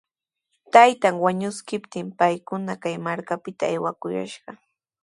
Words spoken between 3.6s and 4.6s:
aywakuyashqa.